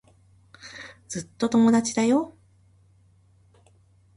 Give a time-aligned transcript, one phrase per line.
[1.09, 2.35] ずっと友達だよ。